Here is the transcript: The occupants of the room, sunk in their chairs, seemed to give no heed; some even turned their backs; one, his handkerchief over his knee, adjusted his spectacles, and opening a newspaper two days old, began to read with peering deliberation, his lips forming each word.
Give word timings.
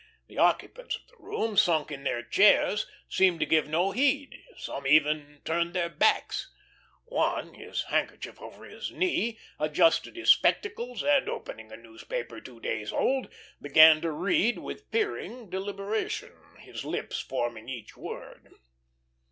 The 0.27 0.39
occupants 0.39 0.95
of 0.95 1.05
the 1.05 1.15
room, 1.19 1.55
sunk 1.55 1.91
in 1.91 2.03
their 2.03 2.23
chairs, 2.23 2.87
seemed 3.07 3.39
to 3.39 3.45
give 3.45 3.67
no 3.67 3.91
heed; 3.91 4.35
some 4.57 4.87
even 4.87 5.41
turned 5.45 5.75
their 5.75 5.89
backs; 5.89 6.51
one, 7.05 7.53
his 7.53 7.83
handkerchief 7.83 8.41
over 8.41 8.65
his 8.65 8.89
knee, 8.91 9.37
adjusted 9.59 10.15
his 10.15 10.31
spectacles, 10.31 11.03
and 11.03 11.29
opening 11.29 11.71
a 11.71 11.77
newspaper 11.77 12.41
two 12.41 12.59
days 12.59 12.91
old, 12.91 13.31
began 13.61 14.01
to 14.01 14.09
read 14.09 14.57
with 14.57 14.89
peering 14.89 15.51
deliberation, 15.51 16.31
his 16.57 16.83
lips 16.83 17.19
forming 17.19 17.69
each 17.69 17.95
word. 17.95 18.49